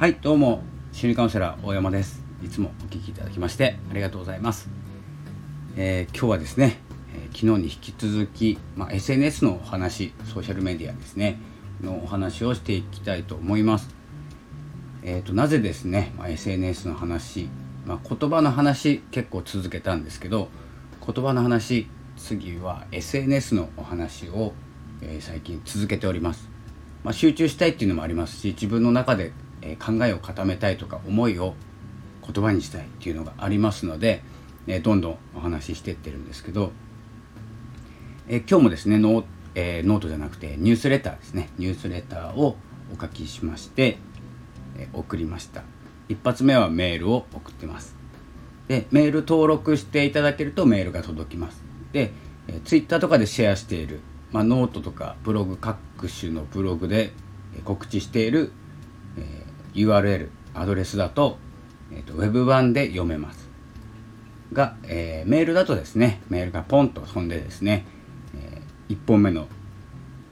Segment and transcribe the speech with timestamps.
[0.00, 2.22] はいどうも心理カウンセラー大山です。
[2.42, 4.70] いつもお聞きいただきましてありがとうございます、
[5.76, 6.78] えー、今日はですね、
[7.14, 11.38] えー、昨日に引き続き、まあ、SNS のお話ソーシャルメディアですね
[11.82, 13.94] のお話をしていきたいと思います。
[15.02, 17.50] えーと、なぜですね、まあ、SNS の話、
[17.84, 20.48] まあ、言葉の話結構続けたんですけど
[21.06, 24.54] 言葉の話次は SNS のお話を、
[25.02, 26.48] えー、最近続けております、
[27.04, 29.32] まあ、集中したいっていうのもありますし自分の中で、
[29.62, 31.54] え、考えを固めたいとか思いを
[32.26, 34.22] 言葉にしたいっていうのがありますので、
[34.66, 36.72] え、どんどんお話ししてってるんですけど、
[38.28, 39.24] え今日もですねノー,、
[39.56, 41.48] えノートじゃなくてニュースレターですね。
[41.58, 42.56] ニュースレターを
[42.96, 43.98] お書きしまして、
[44.78, 45.64] え送りました。
[46.08, 47.96] 一発目はメールを送ってます。
[48.68, 51.60] でメール登録していただけるとメールが届きます。
[51.92, 52.12] で、
[52.46, 53.98] えツイッターとかでシェアしている、
[54.30, 57.12] まあ、ノートとかブログ各種のブログで
[57.64, 58.52] 告知している、
[59.18, 61.38] え、URL アドレスだと,、
[61.92, 63.48] えーと、ウェブ版で読めます
[64.52, 67.86] が、えー、メールだとですねメールがポンと飛んでですね、
[68.34, 69.46] えー、1本目の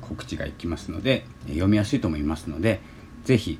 [0.00, 2.80] 告知がいきますので読みやすいと思いますので
[3.24, 3.58] 是非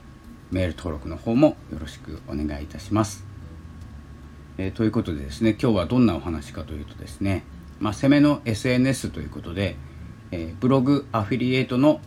[0.51, 3.25] メール登録の方もよろしくお願いいたします。
[4.57, 7.45] えー、ということでですね今日はどんなお話かというとですね
[7.81, 9.77] まあ、攻めの SNS ということで、
[10.31, 12.01] え、ブログアフィリエイトの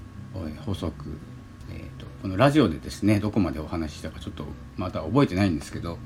[0.66, 1.18] 法則、えーと、
[2.28, 4.44] このラジオでですねどこまでお話ししたかちょっと
[4.76, 5.98] また覚えてないんですけど、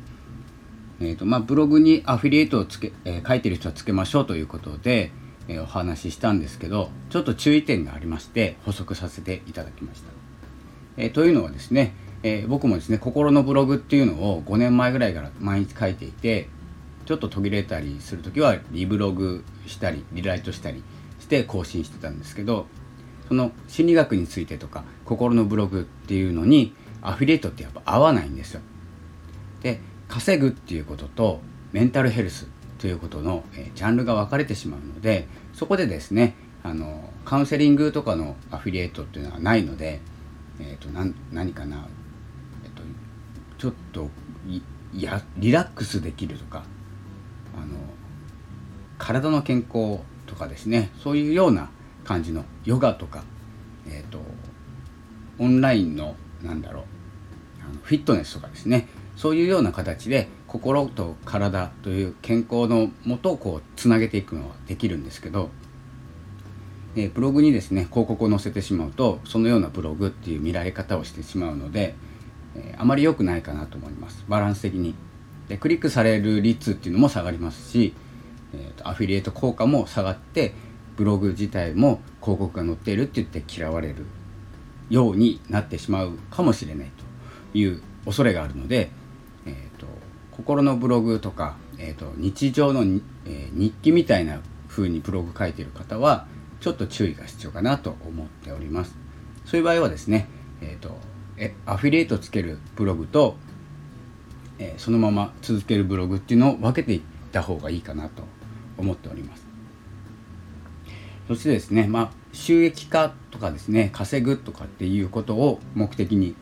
[1.00, 5.10] えーとまあ、ブログにアフィリエイトをつけ、えー、書いてる人はつけましょうということで、
[5.48, 10.12] えー、お話ししたんですけどちょっと注意点がありまして補足させていただきました。
[10.98, 16.50] えー、というのはですね、え僕もですね心のブログっていうのを5年前ぐらいから毎日書いていて
[17.08, 20.84] ちょっと途切れたりする時はリブログしたりリライトしたり
[21.20, 22.68] して更新してたんですけど
[23.32, 28.62] その心理学についてとか心のブログっていうのにアフィリエイトってやっぱ合わないんですよ。
[29.62, 31.40] で稼ぐっていうことと
[31.72, 40.02] メンタルヘルスということの、えジャンルが分かれてしまうのでそこでですねあのカウンセリングとかのアフィリエイトっていうのはないので、
[40.60, 41.88] えーと、と何かな、
[42.66, 42.84] えーと、
[43.58, 44.10] ちょっと
[44.94, 46.66] やリラックスできるとか
[47.56, 47.78] あの
[48.98, 51.70] 体の健康とかですねそういうような
[52.04, 53.24] 感じのヨガとか、
[53.88, 54.20] えーと、
[55.40, 56.84] オンラインのなんだろう
[57.64, 65.50] あのフィットネスとかですねそういうような形で心と体という健康のもとをこうつなげていくのはできるんですけど、
[66.96, 71.96] え、ブログにですね広告を載せてしまうとそのようなブログっていう見られ方をしてしまうので、
[72.56, 74.96] え、あまり良くないかなと思いますバランス的に。
[75.48, 77.94] でクリックされる率っていうのも下がりますし、
[78.54, 80.54] えーと、アフィリエイト効果も下がって
[81.02, 84.06] ブログ自体も広告が載っているって言って嫌われる
[84.92, 86.92] ようになってしまうかもしれない
[87.52, 88.92] という恐れがあるので、
[89.48, 89.88] えーと、
[90.30, 96.28] 心のブログとか、えーと、日常の、えー、日記みたいな風にブログ書いている方は
[96.60, 98.96] ちょっと注意が必要かなと思っております。
[99.46, 100.28] そういう場合はですね、
[100.62, 100.96] えーと、
[101.36, 103.38] えアフィリエイトつけるブログと
[104.60, 107.02] えそのまま続けるブログっていうのを分けていっ
[107.32, 108.22] た方がいいかなと
[108.78, 109.51] 思っております
[111.32, 116.36] そしてですねまあ収益化とかですね稼ぐとかっていうことを目的に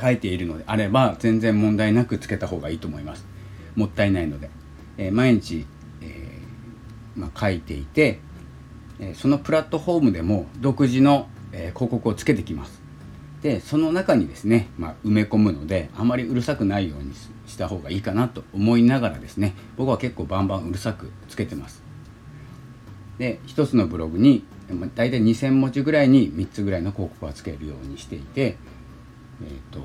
[0.00, 3.24] 書いているのであれば全然問題なくつけた方がいいと思います。
[3.76, 4.50] もったいないので、
[4.98, 5.64] えー、毎日、
[6.00, 8.18] えー、まあ、書いていて、
[8.98, 12.82] えそのプラットフォームでも独自の、え広告をつけてきます。
[13.42, 17.14] でその中にですね、まあ、埋め込むのであまりうるさくないように
[17.46, 21.91] した方がいいかなと思いながらですね僕は結構バンバンうるさくつけてます。
[23.18, 24.44] で1つのブログに
[24.94, 29.80] 大体2000文字ぐらいに3つぐらいの広告はつけるようにしていてえっ、ー、と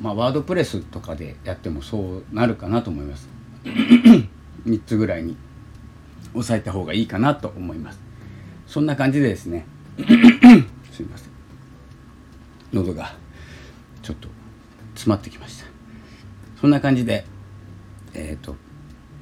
[0.00, 3.28] まあワードプレスとかでやってもそうなるかなと思います。
[4.66, 5.36] 3つぐらいに
[6.34, 8.00] 押さえた方がいいかなと思います。
[8.66, 9.66] そんな感じでですね。
[10.92, 11.30] すいません。
[12.72, 13.14] 喉が
[14.02, 14.28] ちょっと
[14.94, 15.66] 詰まってきました。
[16.60, 17.24] そんな感じで
[18.14, 18.56] えっ、ー、と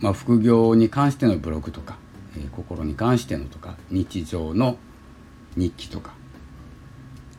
[0.00, 1.96] まあ副業に関してのブログとか、
[2.38, 4.78] えー、心に関してのとか日常の
[5.56, 6.14] 日記とか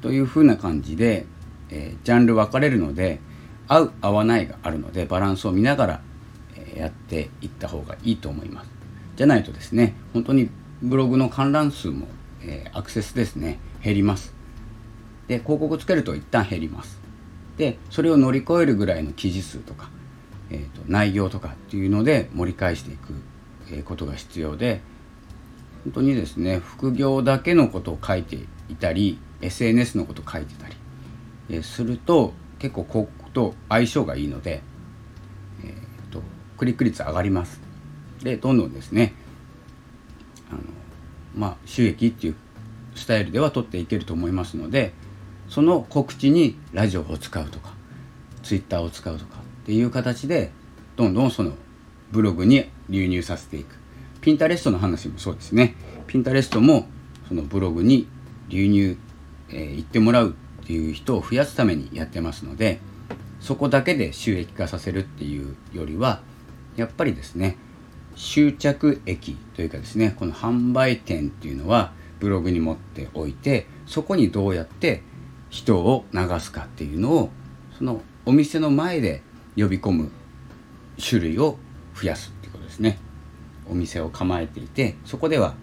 [0.01, 1.25] というふうな感じで、
[1.69, 3.19] えー、ジャンル分かれるので
[3.67, 6.01] 合う合わないがあるのでバランスを見ながら、
[6.55, 8.69] えー、やっていった方がいいと思います。
[9.15, 10.49] じゃないとですね本当に
[10.81, 12.07] ブログの観覧数も、
[12.41, 14.33] え、アクセスですね減ります。
[15.27, 16.99] で広告つけると一旦減ります。
[17.57, 19.89] でそれを乗り越えるぐらいの記事数とか、
[20.49, 23.13] えーと、内容とかっていうので盛り返していく、
[23.83, 24.81] ことが必要で
[25.85, 28.37] 本当にですね副業だけのことを書いて
[28.67, 30.75] いたり SNS のことを書いてたり、
[31.49, 34.61] え、すると結構クと相性がいいので、
[35.63, 36.21] えーと、
[36.57, 37.61] クリック率上がります。
[38.21, 39.13] でどんどんですね
[40.51, 40.61] あの
[41.33, 42.35] まあ収益っていう
[42.95, 44.91] スタイルでは取っていけると思いますので
[45.47, 47.71] その告知にラジオを使うとか
[48.43, 50.51] ツイッターを使うとかっていう形で
[50.97, 51.53] どんどんその
[52.11, 53.75] ブログに流入させていく。
[54.21, 55.75] ピンタレストの話もそうですね。
[56.07, 56.87] ピンタレストも
[57.27, 58.07] そのブログに
[58.49, 58.97] 流入、
[59.49, 62.79] えー、行ってもらうっていう人を増やすためにやってますので
[63.39, 66.21] そこだけで収益化させるっていうよりは
[66.75, 67.57] やっぱりですね
[68.15, 75.03] 終着益というかですねこの販売店っていうのはブログに持っておいてそこにどうやって
[75.49, 77.29] 人を流すかっていうのを
[77.77, 79.21] そのお店の前で
[79.55, 80.11] 呼び込む
[81.01, 81.57] 種類を
[81.95, 82.38] 増やす。
[82.79, 82.97] ですね。
[83.69, 85.53] お店を構えていてそこでは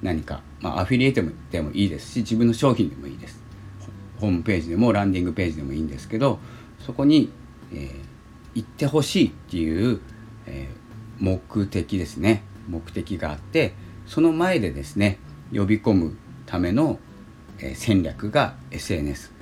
[0.00, 3.42] 何か、まあ、アフィリエイトでもいいですし自分の商品でもいいです。
[4.20, 6.38] ホームページでもランディングページでもいいんですけど
[6.86, 7.30] そこに、
[7.70, 7.90] えー、
[8.54, 10.00] 行ってほしいっていう、
[10.46, 12.42] えー、目的ですね。
[12.68, 13.74] 目的があって
[14.06, 15.18] その前でですね
[15.52, 16.98] 呼び込むための、
[17.58, 19.32] えー、戦略が SNS、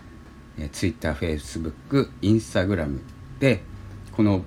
[0.59, 3.01] えー、Twitter、Facebook、Instagram
[3.39, 3.63] で
[4.13, 4.45] この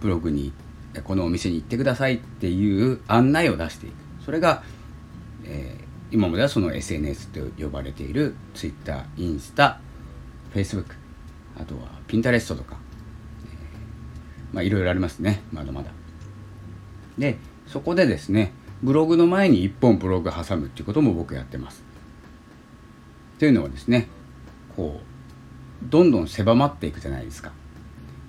[0.00, 0.67] ブログに行って
[1.02, 3.94] このお店に行ってくださいっていう案内を出していく。
[4.24, 4.62] それが、
[5.44, 9.80] えー、今まではその SNS と呼ばれている Twitter、インスタ、
[10.54, 10.86] Facebook
[11.58, 12.76] あとは Pinterest とか、
[13.44, 15.42] えー、まあいろいろありますね。
[15.52, 15.90] まだまだ。
[17.18, 17.36] で
[17.66, 18.52] そこでですね
[18.82, 21.82] ブログの前に1本ブログ挟むっていうことも僕やってます。
[23.38, 24.08] というのはですね
[24.76, 27.52] こうどんどん狭まっていくじゃないですか。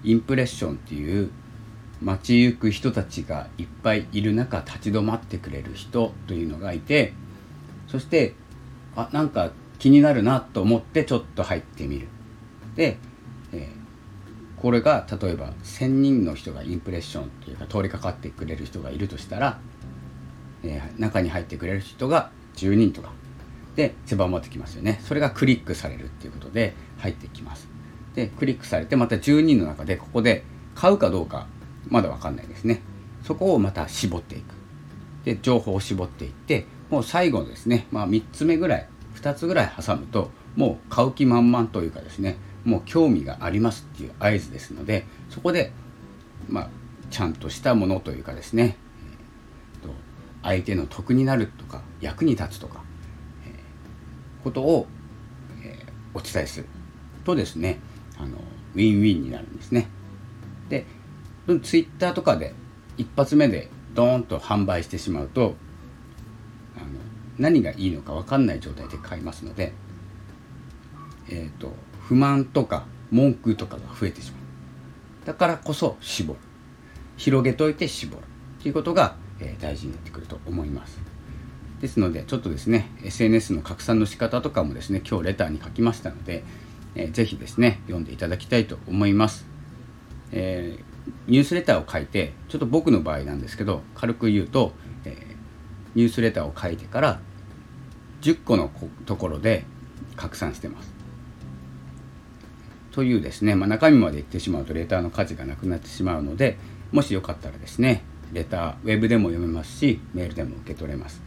[0.03, 1.29] インプレッションっていう
[2.01, 7.13] 街行く人たちがいっぱいいる中立ち止まってくれる人というのがいて
[7.87, 8.35] そして
[8.95, 12.07] あなんか気になるなと思ってちょっと入ってみる。
[12.75, 12.97] で、
[13.53, 19.59] えー、これが例えば1,000人の人がインプレッションっていうか通りかかってくれる人がいるとしたら、
[20.63, 23.11] えー、中に入ってくれる人が10人とか。
[23.75, 24.99] で狭まってきますよね。
[25.05, 27.69] それがクリックされるっていうことで入ってきます。
[28.13, 30.43] でクリックされてまた10人の中でここで
[30.75, 31.47] 買うかどうか
[31.89, 32.81] まだ分かんないですね。
[33.23, 34.55] そこをまた絞っていく。
[35.25, 42.37] で情報を絞っていってもう最後ですね、まあ、3つ目ぐらい2つぐらい挟むともう買う気満々というかですね。
[42.65, 45.71] もう興味がありますっていう合図ですのでそこで、
[46.47, 46.69] まあ、
[47.09, 48.77] ちゃんとしたものというかですね、
[49.81, 49.93] えー、と
[50.43, 52.83] 相手の得になるとか役に立つとか、
[53.45, 54.87] えー、ことを、
[55.63, 56.67] えー、お伝えする
[57.23, 57.79] とですね
[58.17, 58.37] あの
[58.75, 59.87] ウィンウィンになるんですね。
[60.67, 60.85] で
[61.57, 62.53] ツイッターとかで
[62.97, 65.55] 一発目でドーンと販売してしまうと
[66.77, 66.87] あの
[67.37, 69.73] 何がいいのか分かんない状態で買いますので、
[71.29, 75.27] えーと、不満とか文句とかが増えてしまう。
[75.27, 76.39] だからこそ絞る。
[77.17, 78.23] 広げといて絞る。
[78.61, 80.99] ということが、えー、大事になってくると思います。
[81.81, 86.43] ですのでちょっとですね SNS の拡散の仕方とかもですね今日レターに書きましたので、
[86.95, 89.45] えー、ぜひですね読んでいただきたいと思います、
[90.33, 90.88] えー
[91.27, 94.73] ニュースレターを書いてちょっと僕の場合なんですけど軽く言うと、
[95.05, 95.35] えー、
[95.95, 97.19] ニュースレターを書いてから
[98.21, 98.71] 10個の
[99.05, 99.65] ところで
[100.15, 100.99] 拡散してます。
[102.91, 106.57] というですね、まあ、中身まで言ってしまうとレターの価値がなくなってしまうので
[106.91, 111.21] もしよかったらですねレターウェブでも読めますしメールでも受け取れます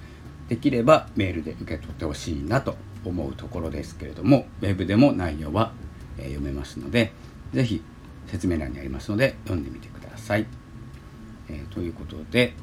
[0.48, 5.72] できればメールで受け取ってほしいなと思うところですけれどもウェブでも内容は、
[6.18, 7.12] え読めますので
[7.52, 7.82] 是非
[8.26, 10.46] 説明欄にありますので読んでみてください。
[11.48, 12.54] えー、ということで、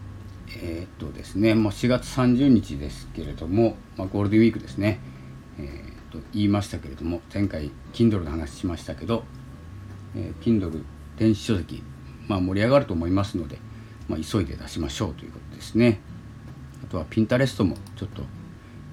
[0.57, 4.99] えー、っとですね、もう4月30日ですけれども、まあ、ゴールデンウィークですね、
[5.59, 9.23] えー、と言いましたけれども、前回 Kindle の話しましたけど、
[10.15, 10.83] えー、Kindle
[11.17, 11.83] 電子書籍、
[12.27, 13.59] まあ、盛り上がると思いますので、
[14.07, 15.99] まあ、急いで出しましょうということですね。
[16.83, 18.23] あとは Pinterest もちょっと、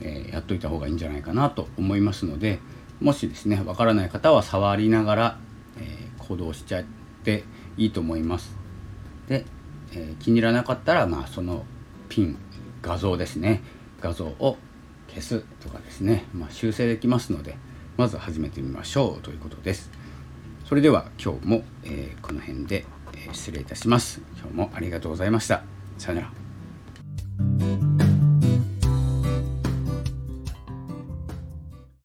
[0.01, 2.59] え、やっといた方がいいんじゃないかなと思いますので、
[3.01, 5.39] もしですね、わからない方は触りながら、
[5.79, 6.85] え行動しちゃっ
[7.25, 7.45] て
[7.77, 8.57] いいと思います。
[9.29, 9.45] で、
[9.93, 11.65] えー、気に入らなかったら、まあ、その
[12.09, 12.37] ピン
[12.83, 13.63] 画像ですね
[14.01, 14.57] 画像を
[15.09, 17.57] 消すとかですね、まあ、修正できますので
[17.97, 19.91] まず始めてみましょうということです。
[20.65, 24.21] それでは今日も、えー、この辺で、え、失礼いたします。
[24.37, 25.63] 今日もありがとうございました。
[25.97, 27.86] さよなら。